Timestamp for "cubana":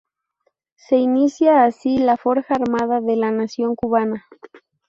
3.75-4.25